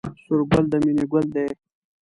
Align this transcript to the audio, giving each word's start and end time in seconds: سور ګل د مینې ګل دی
سور 0.23 0.41
ګل 0.51 0.65
د 0.71 0.73
مینې 0.83 1.05
ګل 1.11 1.25
دی 1.35 1.47